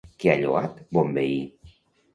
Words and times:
Què 0.23 0.29
ha 0.31 0.37
lloat 0.43 0.81
Bonvehí? 0.99 1.39